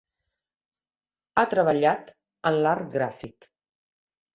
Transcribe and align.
Ha 1.35 1.45
treballat 1.53 2.13
en 2.53 2.61
l'art 2.67 2.93
gràfic. 3.01 3.51